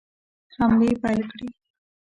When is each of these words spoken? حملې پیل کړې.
حملې 0.55 0.91
پیل 1.01 1.21
کړې. 1.31 1.47